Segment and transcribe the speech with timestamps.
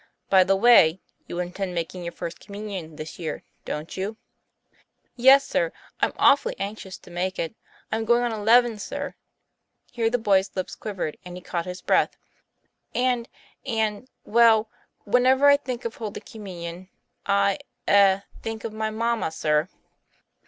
[0.31, 4.17] By the way, you intend making your First Communion this year, don't you?"
[5.15, 7.53] "Yes, sir; I'm awful anxious to make it.
[7.91, 9.13] I'm going on eleven, sir,"
[9.91, 12.17] here the boy's lips quivered, and he caught his breath
[12.95, 13.29] "and
[13.63, 14.71] and well,
[15.03, 16.89] when ever I think of Holy Communion,
[17.27, 19.69] I eh think of my mamma, sir.